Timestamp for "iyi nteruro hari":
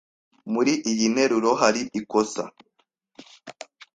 0.91-1.81